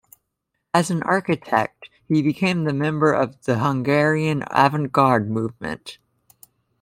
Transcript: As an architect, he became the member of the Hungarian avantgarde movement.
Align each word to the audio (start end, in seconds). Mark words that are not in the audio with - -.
As 0.73 0.89
an 0.89 1.03
architect, 1.03 1.87
he 2.07 2.23
became 2.23 2.63
the 2.63 2.73
member 2.73 3.13
of 3.13 3.39
the 3.43 3.59
Hungarian 3.59 4.41
avantgarde 4.51 5.27
movement. 5.27 5.99